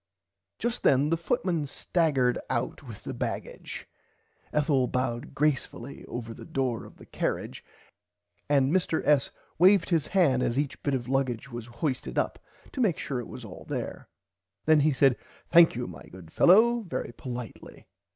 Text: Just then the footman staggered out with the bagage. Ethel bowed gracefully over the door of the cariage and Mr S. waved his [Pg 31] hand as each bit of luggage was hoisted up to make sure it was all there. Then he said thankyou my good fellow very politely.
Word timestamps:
Just 0.57 0.81
then 0.81 1.11
the 1.11 1.15
footman 1.15 1.67
staggered 1.67 2.39
out 2.49 2.81
with 2.87 3.03
the 3.03 3.13
bagage. 3.13 3.87
Ethel 4.51 4.87
bowed 4.87 5.35
gracefully 5.35 6.05
over 6.05 6.33
the 6.33 6.43
door 6.43 6.85
of 6.85 6.95
the 6.97 7.05
cariage 7.05 7.63
and 8.49 8.73
Mr 8.73 9.03
S. 9.05 9.29
waved 9.59 9.89
his 9.91 10.07
[Pg 10.07 10.13
31] 10.13 10.29
hand 10.31 10.41
as 10.41 10.57
each 10.57 10.81
bit 10.81 10.95
of 10.95 11.07
luggage 11.07 11.51
was 11.51 11.67
hoisted 11.67 12.17
up 12.17 12.43
to 12.71 12.81
make 12.81 12.97
sure 12.97 13.19
it 13.19 13.27
was 13.27 13.45
all 13.45 13.63
there. 13.69 14.09
Then 14.65 14.79
he 14.79 14.91
said 14.91 15.17
thankyou 15.53 15.87
my 15.87 16.01
good 16.07 16.31
fellow 16.33 16.79
very 16.79 17.11
politely. 17.15 17.85